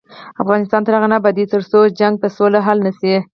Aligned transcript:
افغانستان 0.43 0.81
تر 0.83 0.93
هغو 0.95 1.07
نه 1.11 1.17
ابادیږي، 1.19 1.51
ترڅو 1.53 1.79
شخړې 1.97 2.19
په 2.21 2.27
سوله 2.37 2.59
حل 2.67 2.77
نشي. 2.85 3.15